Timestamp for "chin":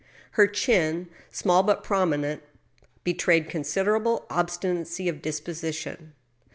0.47-1.09